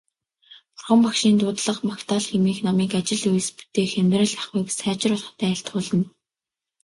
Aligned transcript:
Бурхан 0.73 0.99
Багшийн 1.03 1.35
дуудлага 1.39 1.83
магтаал 1.89 2.25
хэмээх 2.29 2.59
номыг 2.65 2.91
ажил 2.99 3.23
үйлс 3.31 3.49
бүтээх, 3.57 3.91
амьдрал 4.01 4.33
ахуйг 4.41 4.67
сайжруулахад 4.77 5.39
айлтгуулна. 5.49 6.07